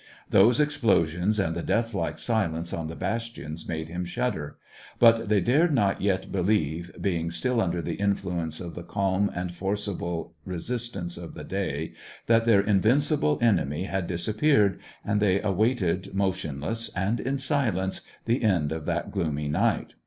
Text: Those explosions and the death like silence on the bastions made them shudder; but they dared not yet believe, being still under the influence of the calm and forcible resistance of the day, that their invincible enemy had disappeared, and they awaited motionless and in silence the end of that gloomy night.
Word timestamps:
Those 0.31 0.59
explosions 0.59 1.39
and 1.39 1.55
the 1.55 1.61
death 1.61 1.93
like 1.93 2.17
silence 2.17 2.73
on 2.73 2.87
the 2.87 2.95
bastions 2.95 3.67
made 3.67 3.87
them 3.89 4.03
shudder; 4.03 4.57
but 4.97 5.29
they 5.29 5.41
dared 5.41 5.71
not 5.75 6.01
yet 6.01 6.31
believe, 6.31 6.89
being 6.99 7.29
still 7.29 7.61
under 7.61 7.83
the 7.83 7.93
influence 7.93 8.59
of 8.59 8.73
the 8.73 8.81
calm 8.81 9.29
and 9.35 9.53
forcible 9.53 10.33
resistance 10.43 11.17
of 11.17 11.35
the 11.35 11.43
day, 11.43 11.93
that 12.25 12.45
their 12.45 12.61
invincible 12.61 13.37
enemy 13.43 13.83
had 13.83 14.07
disappeared, 14.07 14.79
and 15.05 15.19
they 15.21 15.39
awaited 15.39 16.11
motionless 16.15 16.89
and 16.95 17.19
in 17.19 17.37
silence 17.37 18.01
the 18.25 18.41
end 18.41 18.71
of 18.71 18.85
that 18.85 19.11
gloomy 19.11 19.47
night. 19.47 19.93